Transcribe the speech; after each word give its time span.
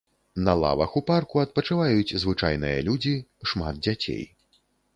На 0.45 0.53
лавах 0.61 0.95
у 1.01 1.03
парку 1.09 1.41
адпачываюць 1.41 2.17
звычайныя 2.23 2.79
людзі, 2.89 3.13
шмат 3.53 3.75
дзяцей. 3.85 4.27